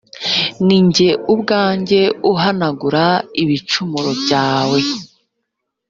ni 0.65 0.77
jye 0.93 1.09
ubwanjye 1.33 2.01
uhanagura 2.31 3.05
d 3.17 3.21
ibicumuro 3.43 4.11
byawe 4.21 4.79